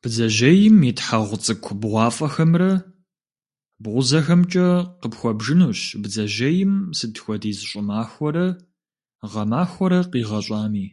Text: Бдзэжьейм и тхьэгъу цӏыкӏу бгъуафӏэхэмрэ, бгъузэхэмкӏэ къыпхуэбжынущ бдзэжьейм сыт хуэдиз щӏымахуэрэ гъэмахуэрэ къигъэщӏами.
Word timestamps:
Бдзэжьейм 0.00 0.76
и 0.90 0.92
тхьэгъу 0.98 1.40
цӏыкӏу 1.44 1.78
бгъуафӏэхэмрэ, 1.80 2.72
бгъузэхэмкӏэ 3.82 4.68
къыпхуэбжынущ 5.00 5.80
бдзэжьейм 6.02 6.72
сыт 6.96 7.14
хуэдиз 7.22 7.58
щӏымахуэрэ 7.68 8.46
гъэмахуэрэ 9.32 10.00
къигъэщӏами. 10.12 10.86